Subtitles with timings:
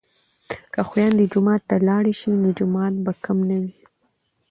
[0.73, 3.73] که خویندې جومات ته لاړې شي نو جماعت به کم نه وي.